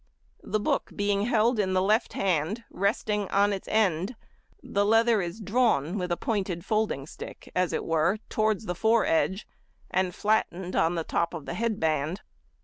[0.41, 4.15] The book being held in the left hand, resting on its end,
[4.63, 9.45] the leather is drawn with a pointed folding stick, as it were, towards the foredge,
[9.91, 12.21] and flattened on the top of the head band.